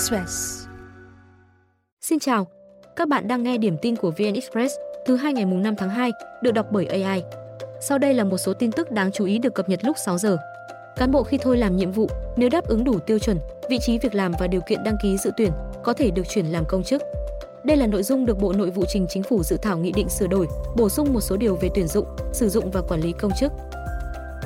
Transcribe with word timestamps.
Express. 0.00 0.66
Xin 2.00 2.18
chào, 2.18 2.46
các 2.96 3.08
bạn 3.08 3.28
đang 3.28 3.42
nghe 3.42 3.58
điểm 3.58 3.76
tin 3.82 3.96
của 3.96 4.10
VN 4.10 4.34
Express 4.34 4.74
thứ 5.06 5.16
hai 5.16 5.32
ngày 5.32 5.46
mùng 5.46 5.62
5 5.62 5.74
tháng 5.76 5.90
2, 5.90 6.10
được 6.42 6.50
đọc 6.50 6.66
bởi 6.70 6.86
AI. 6.86 7.22
Sau 7.80 7.98
đây 7.98 8.14
là 8.14 8.24
một 8.24 8.38
số 8.38 8.52
tin 8.52 8.72
tức 8.72 8.90
đáng 8.90 9.12
chú 9.12 9.24
ý 9.24 9.38
được 9.38 9.54
cập 9.54 9.68
nhật 9.68 9.84
lúc 9.84 9.96
6 10.04 10.18
giờ. 10.18 10.36
Cán 10.96 11.10
bộ 11.10 11.22
khi 11.22 11.38
thôi 11.38 11.56
làm 11.56 11.76
nhiệm 11.76 11.92
vụ, 11.92 12.08
nếu 12.36 12.48
đáp 12.48 12.64
ứng 12.64 12.84
đủ 12.84 12.98
tiêu 12.98 13.18
chuẩn, 13.18 13.38
vị 13.70 13.78
trí 13.78 13.98
việc 13.98 14.14
làm 14.14 14.32
và 14.38 14.46
điều 14.46 14.60
kiện 14.60 14.84
đăng 14.84 14.96
ký 15.02 15.16
dự 15.16 15.30
tuyển, 15.36 15.50
có 15.82 15.92
thể 15.92 16.10
được 16.10 16.28
chuyển 16.28 16.46
làm 16.46 16.64
công 16.68 16.84
chức. 16.84 17.02
Đây 17.64 17.76
là 17.76 17.86
nội 17.86 18.02
dung 18.02 18.26
được 18.26 18.38
Bộ 18.38 18.52
Nội 18.52 18.70
vụ 18.70 18.84
trình 18.88 19.06
Chính 19.08 19.22
phủ 19.22 19.42
dự 19.42 19.56
thảo 19.62 19.78
nghị 19.78 19.92
định 19.92 20.08
sửa 20.08 20.26
đổi, 20.26 20.46
bổ 20.76 20.88
sung 20.88 21.12
một 21.12 21.20
số 21.20 21.36
điều 21.36 21.56
về 21.56 21.68
tuyển 21.74 21.88
dụng, 21.88 22.06
sử 22.32 22.48
dụng 22.48 22.70
và 22.70 22.82
quản 22.88 23.00
lý 23.00 23.12
công 23.12 23.32
chức. 23.40 23.52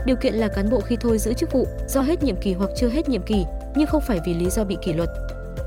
Điều 0.07 0.17
kiện 0.17 0.35
là 0.35 0.49
cán 0.49 0.71
bộ 0.71 0.81
khi 0.81 0.97
thôi 1.01 1.19
giữ 1.19 1.33
chức 1.33 1.53
vụ 1.53 1.67
do 1.89 2.01
hết 2.01 2.23
nhiệm 2.23 2.37
kỳ 2.37 2.53
hoặc 2.53 2.71
chưa 2.77 2.89
hết 2.89 3.09
nhiệm 3.09 3.23
kỳ, 3.23 3.45
nhưng 3.77 3.87
không 3.87 4.01
phải 4.01 4.21
vì 4.27 4.35
lý 4.35 4.51
do 4.51 4.65
bị 4.65 4.77
kỷ 4.83 4.93
luật. 4.93 5.09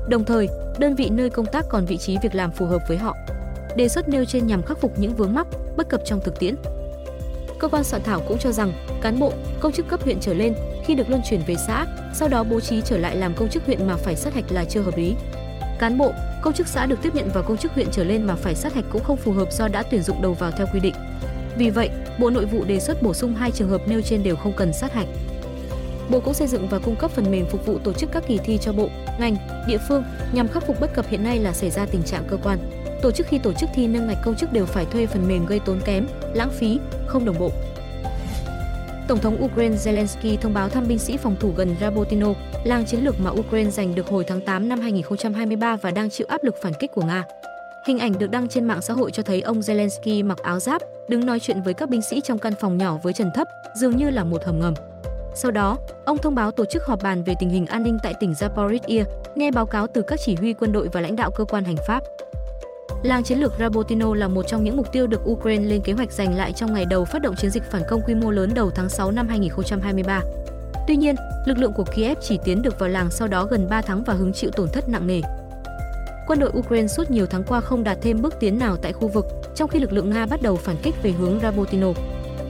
Đồng 0.08 0.24
thời, 0.24 0.48
đơn 0.78 0.94
vị 0.94 1.10
nơi 1.10 1.30
công 1.30 1.46
tác 1.46 1.64
còn 1.68 1.86
vị 1.86 1.96
trí 1.96 2.18
việc 2.22 2.34
làm 2.34 2.52
phù 2.52 2.66
hợp 2.66 2.82
với 2.88 2.98
họ. 2.98 3.16
Đề 3.76 3.88
xuất 3.88 4.08
nêu 4.08 4.24
trên 4.24 4.46
nhằm 4.46 4.62
khắc 4.62 4.78
phục 4.80 4.98
những 4.98 5.14
vướng 5.14 5.34
mắc, 5.34 5.46
bất 5.76 5.88
cập 5.88 6.00
trong 6.04 6.20
thực 6.24 6.38
tiễn. 6.38 6.54
Cơ 7.58 7.68
quan 7.68 7.84
soạn 7.84 8.02
thảo 8.02 8.22
cũng 8.28 8.38
cho 8.38 8.52
rằng, 8.52 8.72
cán 9.02 9.18
bộ, 9.18 9.32
công 9.60 9.72
chức 9.72 9.88
cấp 9.88 10.02
huyện 10.02 10.20
trở 10.20 10.34
lên 10.34 10.54
khi 10.84 10.94
được 10.94 11.10
luân 11.10 11.22
chuyển 11.30 11.40
về 11.46 11.54
xã, 11.66 11.86
sau 12.14 12.28
đó 12.28 12.44
bố 12.44 12.60
trí 12.60 12.80
trở 12.80 12.98
lại 12.98 13.16
làm 13.16 13.34
công 13.34 13.48
chức 13.48 13.66
huyện 13.66 13.86
mà 13.86 13.96
phải 13.96 14.16
sát 14.16 14.34
hạch 14.34 14.52
là 14.52 14.64
chưa 14.64 14.80
hợp 14.80 14.96
lý. 14.96 15.14
Cán 15.78 15.98
bộ, 15.98 16.12
công 16.42 16.54
chức 16.54 16.68
xã 16.68 16.86
được 16.86 16.98
tiếp 17.02 17.14
nhận 17.14 17.30
vào 17.34 17.42
công 17.42 17.56
chức 17.56 17.72
huyện 17.72 17.86
trở 17.92 18.04
lên 18.04 18.26
mà 18.26 18.34
phải 18.34 18.54
sát 18.54 18.74
hạch 18.74 18.84
cũng 18.90 19.04
không 19.04 19.16
phù 19.16 19.32
hợp 19.32 19.52
do 19.52 19.68
đã 19.68 19.82
tuyển 19.82 20.02
dụng 20.02 20.22
đầu 20.22 20.34
vào 20.34 20.50
theo 20.50 20.66
quy 20.72 20.80
định. 20.80 20.94
Vì 21.58 21.70
vậy, 21.70 21.90
Bộ 22.18 22.30
Nội 22.30 22.44
vụ 22.44 22.64
đề 22.64 22.80
xuất 22.80 23.02
bổ 23.02 23.14
sung 23.14 23.34
hai 23.34 23.50
trường 23.50 23.68
hợp 23.68 23.80
nêu 23.88 24.00
trên 24.02 24.22
đều 24.22 24.36
không 24.36 24.52
cần 24.56 24.72
sát 24.72 24.92
hạch. 24.92 25.08
Bộ 26.10 26.20
cũng 26.20 26.34
xây 26.34 26.48
dựng 26.48 26.68
và 26.68 26.78
cung 26.78 26.96
cấp 26.96 27.10
phần 27.10 27.30
mềm 27.30 27.46
phục 27.46 27.66
vụ 27.66 27.78
tổ 27.78 27.92
chức 27.92 28.12
các 28.12 28.24
kỳ 28.26 28.38
thi 28.38 28.58
cho 28.58 28.72
bộ, 28.72 28.88
ngành, 29.20 29.36
địa 29.68 29.78
phương 29.88 30.04
nhằm 30.32 30.48
khắc 30.48 30.66
phục 30.66 30.80
bất 30.80 30.94
cập 30.94 31.08
hiện 31.08 31.22
nay 31.22 31.38
là 31.38 31.52
xảy 31.52 31.70
ra 31.70 31.86
tình 31.86 32.02
trạng 32.02 32.24
cơ 32.30 32.36
quan 32.42 32.58
tổ 33.02 33.10
chức 33.10 33.26
khi 33.26 33.38
tổ 33.38 33.52
chức 33.52 33.70
thi 33.74 33.86
nâng 33.86 34.06
ngạch 34.06 34.18
công 34.24 34.36
chức 34.36 34.52
đều 34.52 34.66
phải 34.66 34.84
thuê 34.84 35.06
phần 35.06 35.28
mềm 35.28 35.46
gây 35.46 35.60
tốn 35.60 35.80
kém, 35.84 36.06
lãng 36.34 36.50
phí, 36.50 36.78
không 37.06 37.24
đồng 37.24 37.38
bộ. 37.38 37.50
Tổng 39.08 39.18
thống 39.18 39.44
Ukraine 39.44 39.76
Zelensky 39.76 40.36
thông 40.36 40.54
báo 40.54 40.68
thăm 40.68 40.88
binh 40.88 40.98
sĩ 40.98 41.16
phòng 41.16 41.36
thủ 41.40 41.52
gần 41.56 41.76
Rabotino, 41.80 42.34
làng 42.64 42.86
chiến 42.86 43.04
lược 43.04 43.20
mà 43.20 43.30
Ukraine 43.30 43.70
giành 43.70 43.94
được 43.94 44.08
hồi 44.08 44.24
tháng 44.28 44.40
8 44.40 44.68
năm 44.68 44.80
2023 44.80 45.76
và 45.76 45.90
đang 45.90 46.10
chịu 46.10 46.26
áp 46.30 46.44
lực 46.44 46.54
phản 46.62 46.72
kích 46.78 46.92
của 46.94 47.02
Nga. 47.02 47.24
Hình 47.86 47.98
ảnh 47.98 48.18
được 48.18 48.30
đăng 48.30 48.48
trên 48.48 48.64
mạng 48.64 48.82
xã 48.82 48.94
hội 48.94 49.10
cho 49.10 49.22
thấy 49.22 49.40
ông 49.40 49.60
Zelensky 49.60 50.26
mặc 50.26 50.38
áo 50.38 50.60
giáp, 50.60 50.82
đứng 51.08 51.26
nói 51.26 51.40
chuyện 51.40 51.62
với 51.62 51.74
các 51.74 51.88
binh 51.88 52.02
sĩ 52.02 52.20
trong 52.24 52.38
căn 52.38 52.52
phòng 52.60 52.78
nhỏ 52.78 52.98
với 53.02 53.12
trần 53.12 53.30
thấp, 53.34 53.48
dường 53.74 53.96
như 53.96 54.10
là 54.10 54.24
một 54.24 54.44
hầm 54.44 54.60
ngầm. 54.60 54.74
Sau 55.42 55.50
đó, 55.50 55.76
ông 56.04 56.18
thông 56.18 56.34
báo 56.34 56.50
tổ 56.50 56.64
chức 56.64 56.84
họp 56.84 57.02
bàn 57.02 57.24
về 57.24 57.34
tình 57.38 57.48
hình 57.48 57.66
an 57.66 57.82
ninh 57.82 57.98
tại 58.02 58.14
tỉnh 58.20 58.32
Zaporizhia, 58.32 59.04
nghe 59.34 59.50
báo 59.50 59.66
cáo 59.66 59.86
từ 59.86 60.02
các 60.02 60.20
chỉ 60.24 60.34
huy 60.34 60.52
quân 60.52 60.72
đội 60.72 60.88
và 60.92 61.00
lãnh 61.00 61.16
đạo 61.16 61.30
cơ 61.30 61.44
quan 61.44 61.64
hành 61.64 61.76
pháp. 61.86 62.02
Làng 63.02 63.22
chiến 63.22 63.38
lược 63.38 63.52
Rabotino 63.58 64.14
là 64.14 64.28
một 64.28 64.42
trong 64.48 64.64
những 64.64 64.76
mục 64.76 64.92
tiêu 64.92 65.06
được 65.06 65.30
Ukraine 65.30 65.64
lên 65.64 65.80
kế 65.82 65.92
hoạch 65.92 66.12
giành 66.12 66.36
lại 66.36 66.52
trong 66.52 66.72
ngày 66.72 66.84
đầu 66.84 67.04
phát 67.04 67.22
động 67.22 67.36
chiến 67.36 67.50
dịch 67.50 67.62
phản 67.70 67.82
công 67.88 68.00
quy 68.06 68.14
mô 68.14 68.30
lớn 68.30 68.50
đầu 68.54 68.70
tháng 68.70 68.88
6 68.88 69.10
năm 69.10 69.28
2023. 69.28 70.22
Tuy 70.88 70.96
nhiên, 70.96 71.14
lực 71.46 71.58
lượng 71.58 71.72
của 71.72 71.84
Kiev 71.84 72.18
chỉ 72.20 72.38
tiến 72.44 72.62
được 72.62 72.78
vào 72.78 72.88
làng 72.88 73.10
sau 73.10 73.28
đó 73.28 73.44
gần 73.44 73.68
3 73.70 73.82
tháng 73.82 74.04
và 74.04 74.14
hứng 74.14 74.32
chịu 74.32 74.50
tổn 74.50 74.68
thất 74.68 74.88
nặng 74.88 75.06
nề. 75.06 75.20
Quân 76.26 76.38
đội 76.38 76.50
Ukraine 76.58 76.88
suốt 76.88 77.10
nhiều 77.10 77.26
tháng 77.26 77.44
qua 77.44 77.60
không 77.60 77.84
đạt 77.84 77.98
thêm 78.02 78.22
bước 78.22 78.34
tiến 78.40 78.58
nào 78.58 78.76
tại 78.76 78.92
khu 78.92 79.08
vực, 79.08 79.26
trong 79.54 79.68
khi 79.68 79.78
lực 79.78 79.92
lượng 79.92 80.10
Nga 80.10 80.26
bắt 80.26 80.42
đầu 80.42 80.56
phản 80.56 80.76
kích 80.82 80.94
về 81.02 81.10
hướng 81.10 81.40
Rabotino. 81.42 81.88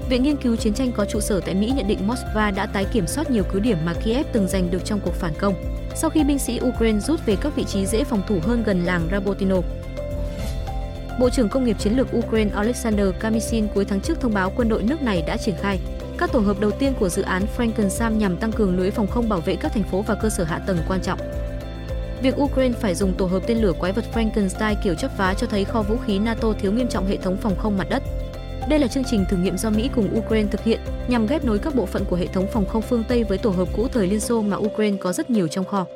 Viện 0.09 0.23
nghiên 0.23 0.37
cứu 0.37 0.56
chiến 0.56 0.75
tranh 0.75 0.92
có 0.92 1.05
trụ 1.05 1.20
sở 1.20 1.41
tại 1.41 1.55
Mỹ 1.55 1.73
nhận 1.77 1.89
định 1.89 2.09
Moscow 2.09 2.55
đã 2.55 2.67
tái 2.67 2.84
kiểm 2.84 3.06
soát 3.06 3.31
nhiều 3.31 3.45
cứ 3.53 3.61
điểm 3.61 3.78
mà 3.84 3.95
Kiev 3.95 4.27
từng 4.33 4.48
giành 4.48 4.70
được 4.70 4.84
trong 4.84 5.01
cuộc 5.05 5.14
phản 5.14 5.33
công, 5.39 5.55
sau 5.95 6.11
khi 6.11 6.25
binh 6.25 6.39
sĩ 6.39 6.61
Ukraine 6.62 7.01
rút 7.01 7.27
về 7.27 7.37
các 7.41 7.56
vị 7.56 7.64
trí 7.64 7.87
dễ 7.87 8.05
phòng 8.05 8.23
thủ 8.29 8.39
hơn 8.42 8.62
gần 8.62 8.84
làng 8.84 9.09
Rabotino. 9.11 9.56
Bộ 11.20 11.31
trưởng 11.31 11.48
Công 11.48 11.64
nghiệp 11.64 11.77
Chiến 11.79 11.97
lược 11.97 12.17
Ukraine 12.17 12.51
Alexander 12.55 13.07
Kamishin 13.20 13.69
cuối 13.74 13.85
tháng 13.85 14.01
trước 14.01 14.20
thông 14.20 14.35
báo 14.35 14.52
quân 14.57 14.69
đội 14.69 14.83
nước 14.83 15.02
này 15.02 15.23
đã 15.27 15.36
triển 15.36 15.55
khai 15.61 15.79
các 16.19 16.33
tổ 16.33 16.39
hợp 16.39 16.61
đầu 16.61 16.70
tiên 16.70 16.92
của 17.01 17.08
dự 17.08 17.23
án 17.23 17.42
Frankensam 17.57 18.17
nhằm 18.17 18.36
tăng 18.36 18.52
cường 18.52 18.79
lưới 18.79 18.90
phòng 18.90 19.07
không 19.07 19.29
bảo 19.29 19.40
vệ 19.40 19.57
các 19.57 19.73
thành 19.73 19.85
phố 19.85 20.02
và 20.02 20.14
cơ 20.14 20.29
sở 20.29 20.45
hạ 20.45 20.58
tầng 20.67 20.79
quan 20.89 21.01
trọng. 21.02 21.19
Việc 22.23 22.40
Ukraine 22.40 22.75
phải 22.80 22.95
dùng 22.95 23.14
tổ 23.14 23.27
hợp 23.27 23.42
tên 23.46 23.58
lửa 23.58 23.73
quái 23.79 23.92
vật 23.92 24.05
Frankenstein 24.14 24.75
kiểu 24.85 24.95
chấp 24.95 25.11
vá 25.17 25.35
cho 25.35 25.46
thấy 25.46 25.64
kho 25.64 25.83
vũ 25.83 25.96
khí 26.07 26.19
NATO 26.19 26.52
thiếu 26.61 26.73
nghiêm 26.73 26.89
trọng 26.89 27.07
hệ 27.07 27.17
thống 27.17 27.36
phòng 27.36 27.57
không 27.58 27.79
mặt 27.79 27.86
đất. 27.90 28.02
Đây 28.69 28.79
là 28.79 28.89
chương 28.89 29.05
trình 29.05 29.24
thử 29.29 29.36
nghiệm 29.36 29.58
do 29.58 29.70
Mỹ 29.70 29.91
cùng 29.95 30.19
Ukraine 30.19 30.48
thực 30.51 30.64
hiện 30.64 30.80
nhằm 31.08 31.27
ghép 31.27 31.45
nối 31.45 31.58
các 31.58 31.74
bộ 31.74 31.86
phận 31.86 32.05
của 32.05 32.17
hệ 32.17 32.27
thống 32.27 32.46
phòng 32.52 32.67
không 32.67 32.83
phương 32.83 33.05
Tây 33.08 33.24
với 33.24 33.39
tổ 33.39 33.51
hợp 33.51 33.69
cũ 33.77 33.89
thời 33.92 34.07
Liên 34.07 34.20
Xô 34.20 34.42
mà 34.42 34.57
Ukraine 34.57 34.96
có 34.96 35.13
rất 35.13 35.30
nhiều 35.30 35.48
trong 35.48 35.64
kho. 35.64 35.86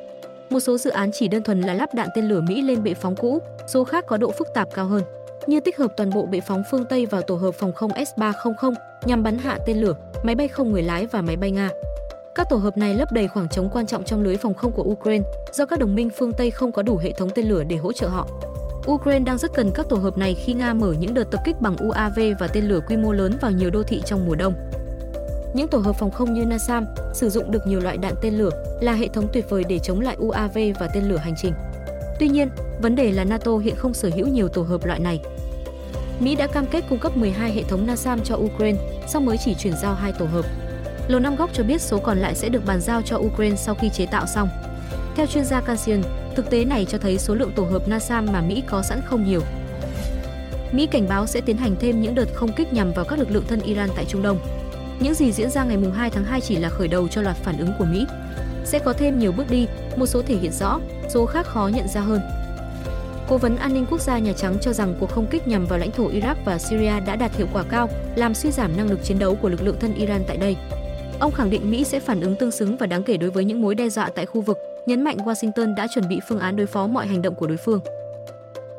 Một 0.51 0.61
số 0.61 0.79
dự 0.79 0.91
án 0.91 1.11
chỉ 1.13 1.29
đơn 1.29 1.43
thuần 1.43 1.61
là 1.61 1.75
lắp 1.75 1.95
đạn 1.95 2.09
tên 2.15 2.29
lửa 2.29 2.41
Mỹ 2.41 2.63
lên 2.63 2.83
bệ 2.83 2.95
phóng 2.95 3.17
cũ, 3.17 3.39
số 3.67 3.85
khác 3.85 4.05
có 4.07 4.17
độ 4.17 4.31
phức 4.31 4.49
tạp 4.55 4.69
cao 4.75 4.87
hơn, 4.87 5.03
như 5.47 5.61
tích 5.61 5.79
hợp 5.79 5.93
toàn 5.97 6.11
bộ 6.11 6.27
bệ 6.27 6.41
phóng 6.41 6.63
phương 6.71 6.85
Tây 6.85 7.07
vào 7.07 7.23
tổ 7.23 7.35
hợp 7.35 7.55
phòng 7.55 7.73
không 7.73 7.91
S-300 7.91 8.75
nhằm 9.05 9.23
bắn 9.23 9.39
hạ 9.39 9.59
tên 9.67 9.77
lửa, 9.77 9.95
máy 10.23 10.35
bay 10.35 10.49
không 10.49 10.73
người 10.73 10.83
lái 10.83 11.07
và 11.07 11.23
máy 11.23 11.37
bay 11.37 11.51
Nga. 11.51 11.69
Các 12.35 12.49
tổ 12.51 12.57
hợp 12.57 12.77
này 12.77 12.95
lấp 12.95 13.13
đầy 13.13 13.29
khoảng 13.29 13.49
trống 13.49 13.71
quan 13.73 13.87
trọng 13.87 14.05
trong 14.05 14.23
lưới 14.23 14.37
phòng 14.37 14.55
không 14.55 14.73
của 14.73 14.83
Ukraine 14.83 15.25
do 15.53 15.67
các 15.67 15.79
đồng 15.79 15.95
minh 15.95 16.11
phương 16.11 16.33
Tây 16.33 16.51
không 16.51 16.73
có 16.73 16.83
đủ 16.83 16.97
hệ 16.97 17.13
thống 17.13 17.31
tên 17.35 17.49
lửa 17.49 17.65
để 17.65 17.77
hỗ 17.77 17.93
trợ 17.93 18.09
họ. 18.09 18.27
Ukraine 18.87 19.25
đang 19.25 19.39
rất 19.39 19.55
cần 19.55 19.71
các 19.75 19.89
tổ 19.89 19.97
hợp 19.97 20.19
này 20.19 20.35
khi 20.35 20.53
Nga 20.53 20.75
mở 20.75 20.95
những 20.99 21.15
đợt 21.15 21.25
tập 21.31 21.41
kích 21.45 21.61
bằng 21.61 21.77
UAV 21.77 22.19
và 22.39 22.47
tên 22.49 22.65
lửa 22.65 22.81
quy 22.89 22.97
mô 22.97 23.13
lớn 23.13 23.39
vào 23.41 23.51
nhiều 23.51 23.71
đô 23.71 23.83
thị 23.83 24.03
trong 24.07 24.27
mùa 24.27 24.35
đông. 24.35 24.55
Những 25.55 25.69
tổ 25.69 25.79
hợp 25.79 25.93
phòng 25.93 26.11
không 26.11 26.35
như 26.35 26.45
NASAM 26.45 26.87
sử 27.15 27.31
dụng 27.31 27.51
được 27.51 27.67
nhiều 27.67 27.81
loại 27.81 27.97
đạn 27.97 28.15
tên 28.23 28.35
lửa 28.35 28.51
là 28.81 28.93
hệ 28.93 29.09
thống 29.09 29.29
tuyệt 29.33 29.51
vời 29.51 29.65
để 29.69 29.79
chống 29.79 30.01
lại 30.01 30.17
UAV 30.19 30.59
và 30.81 30.89
tên 30.95 31.05
lửa 31.09 31.17
hành 31.17 31.35
trình. 31.37 31.53
Tuy 32.19 32.29
nhiên, 32.29 32.49
vấn 32.81 32.97
đề 32.97 33.13
là 33.13 33.25
NATO 33.25 33.57
hiện 33.57 33.77
không 33.77 33.95
sở 33.95 34.11
hữu 34.15 34.27
nhiều 34.27 34.49
tổ 34.49 34.63
hợp 34.63 34.85
loại 34.85 35.01
này. 35.01 35.21
Mỹ 36.21 36.37
đã 36.37 36.47
cam 36.47 36.67
kết 36.67 36.85
cung 36.89 36.99
cấp 36.99 37.17
12 37.17 37.53
hệ 37.53 37.63
thống 37.63 37.87
NASAM 37.87 38.21
cho 38.25 38.37
Ukraine, 38.37 38.79
song 39.09 39.27
mới 39.27 39.37
chỉ 39.45 39.55
chuyển 39.55 39.75
giao 39.83 39.95
hai 39.95 40.13
tổ 40.13 40.27
hợp. 40.27 40.45
Lầu 41.09 41.21
Năm 41.21 41.37
Góc 41.37 41.51
cho 41.53 41.63
biết 41.63 41.81
số 41.81 41.99
còn 41.99 42.19
lại 42.19 42.35
sẽ 42.35 42.49
được 42.49 42.67
bàn 42.67 42.81
giao 42.81 43.03
cho 43.03 43.17
Ukraine 43.17 43.57
sau 43.57 43.75
khi 43.75 43.91
chế 43.91 44.07
tạo 44.07 44.27
xong. 44.27 44.49
Theo 45.17 45.27
chuyên 45.27 45.45
gia 45.45 45.61
Kansian, 45.61 46.03
thực 46.37 46.51
tế 46.51 46.65
này 46.65 46.87
cho 46.89 46.99
thấy 46.99 47.19
số 47.19 47.35
lượng 47.35 47.53
tổ 47.57 47.63
hợp 47.63 47.89
NASAM 47.89 48.27
mà 48.33 48.41
Mỹ 48.41 48.63
có 48.67 48.83
sẵn 48.83 49.01
không 49.05 49.25
nhiều. 49.25 49.41
Mỹ 50.73 50.87
cảnh 50.87 51.09
báo 51.09 51.27
sẽ 51.27 51.41
tiến 51.41 51.57
hành 51.57 51.77
thêm 51.81 52.03
những 52.03 52.15
đợt 52.15 52.27
không 52.35 52.53
kích 52.53 52.73
nhằm 52.73 52.93
vào 52.93 53.05
các 53.05 53.19
lực 53.19 53.31
lượng 53.31 53.45
thân 53.49 53.61
Iran 53.61 53.89
tại 53.97 54.05
Trung 54.05 54.23
Đông. 54.23 54.39
Những 55.01 55.15
gì 55.15 55.33
diễn 55.33 55.51
ra 55.51 55.65
ngày 55.65 55.79
2 55.95 56.11
tháng 56.11 56.25
2 56.25 56.41
chỉ 56.41 56.57
là 56.57 56.69
khởi 56.69 56.89
đầu 56.89 57.09
cho 57.09 57.23
loạt 57.23 57.37
phản 57.37 57.59
ứng 57.59 57.71
của 57.79 57.85
Mỹ. 57.85 58.07
Sẽ 58.65 58.79
có 58.79 58.93
thêm 58.93 59.19
nhiều 59.19 59.33
bước 59.33 59.51
đi, 59.51 59.67
một 59.97 60.07
số 60.07 60.23
thể 60.23 60.37
hiện 60.37 60.53
rõ, 60.53 60.81
số 61.09 61.27
khác 61.27 61.47
khó 61.47 61.71
nhận 61.75 61.89
ra 61.89 62.01
hơn. 62.01 62.21
Cố 63.29 63.39
vấn 63.39 63.57
an 63.57 63.75
ninh 63.75 63.87
quốc 63.91 64.01
gia 64.01 64.19
Nhà 64.19 64.33
Trắng 64.33 64.57
cho 64.61 64.73
rằng 64.73 64.95
cuộc 65.01 65.11
không 65.11 65.27
kích 65.27 65.49
nhằm 65.49 65.67
vào 65.67 65.79
lãnh 65.79 65.91
thổ 65.91 66.11
Iraq 66.11 66.35
và 66.45 66.59
Syria 66.59 67.01
đã 67.07 67.17
đạt 67.17 67.37
hiệu 67.37 67.47
quả 67.53 67.63
cao, 67.63 67.89
làm 68.17 68.35
suy 68.35 68.51
giảm 68.51 68.77
năng 68.77 68.91
lực 68.91 69.05
chiến 69.05 69.19
đấu 69.19 69.35
của 69.35 69.49
lực 69.49 69.63
lượng 69.63 69.77
thân 69.81 69.95
Iran 69.95 70.23
tại 70.27 70.37
đây. 70.37 70.57
Ông 71.23 71.33
khẳng 71.33 71.51
định 71.51 71.71
Mỹ 71.71 71.85
sẽ 71.85 72.01
phản 72.01 72.21
ứng 72.21 72.37
tương 72.37 72.51
xứng 72.51 72.77
và 72.77 72.87
đáng 72.87 73.03
kể 73.03 73.17
đối 73.17 73.31
với 73.31 73.45
những 73.45 73.63
mối 73.63 73.75
đe 73.75 73.89
dọa 73.89 74.11
tại 74.15 74.27
khu 74.27 74.41
vực, 74.41 74.59
nhấn 74.87 75.03
mạnh 75.03 75.17
Washington 75.17 75.75
đã 75.75 75.87
chuẩn 75.95 76.09
bị 76.09 76.21
phương 76.29 76.39
án 76.39 76.57
đối 76.57 76.67
phó 76.67 76.87
mọi 76.87 77.07
hành 77.07 77.23
động 77.23 77.35
của 77.35 77.47
đối 77.47 77.57
phương. 77.57 77.81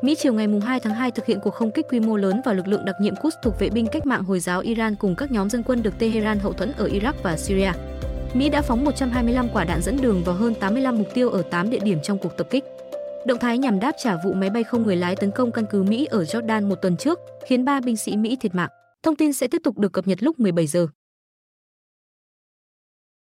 Mỹ 0.02 0.14
chiều 0.18 0.32
ngày 0.32 0.46
2 0.62 0.80
tháng 0.80 0.94
2 0.94 1.10
thực 1.10 1.26
hiện 1.26 1.40
cuộc 1.40 1.54
không 1.54 1.70
kích 1.70 1.86
quy 1.90 2.00
mô 2.00 2.16
lớn 2.16 2.40
vào 2.44 2.54
lực 2.54 2.68
lượng 2.68 2.84
đặc 2.84 2.94
nhiệm 3.00 3.16
Quds 3.16 3.36
thuộc 3.42 3.54
vệ 3.58 3.70
binh 3.70 3.86
cách 3.86 4.06
mạng 4.06 4.22
Hồi 4.22 4.40
giáo 4.40 4.60
Iran 4.60 4.96
cùng 4.96 5.14
các 5.14 5.30
nhóm 5.30 5.50
dân 5.50 5.62
quân 5.62 5.82
được 5.82 5.98
Tehran 5.98 6.38
hậu 6.38 6.52
thuẫn 6.52 6.72
ở 6.72 6.86
Iraq 6.86 7.12
và 7.22 7.36
Syria. 7.36 7.72
Mỹ 8.34 8.48
đã 8.48 8.62
phóng 8.62 8.84
125 8.84 9.48
quả 9.52 9.64
đạn 9.64 9.82
dẫn 9.82 9.96
đường 10.02 10.22
vào 10.24 10.34
hơn 10.34 10.54
85 10.54 10.98
mục 10.98 11.08
tiêu 11.14 11.30
ở 11.30 11.42
8 11.42 11.70
địa 11.70 11.80
điểm 11.84 11.98
trong 12.02 12.18
cuộc 12.18 12.36
tập 12.36 12.46
kích. 12.50 12.64
Động 13.26 13.38
thái 13.38 13.58
nhằm 13.58 13.80
đáp 13.80 13.92
trả 14.02 14.16
vụ 14.24 14.32
máy 14.32 14.50
bay 14.50 14.64
không 14.64 14.82
người 14.82 14.96
lái 14.96 15.16
tấn 15.16 15.30
công 15.30 15.52
căn 15.52 15.64
cứ 15.70 15.82
Mỹ 15.82 16.06
ở 16.10 16.22
Jordan 16.22 16.68
một 16.68 16.76
tuần 16.82 16.96
trước, 16.96 17.20
khiến 17.46 17.64
3 17.64 17.80
binh 17.80 17.96
sĩ 17.96 18.16
Mỹ 18.16 18.36
thiệt 18.40 18.54
mạng. 18.54 18.70
Thông 19.02 19.16
tin 19.16 19.32
sẽ 19.32 19.48
tiếp 19.48 19.60
tục 19.64 19.78
được 19.78 19.92
cập 19.92 20.06
nhật 20.06 20.22
lúc 20.22 20.40
17 20.40 20.66
giờ. 20.66 20.86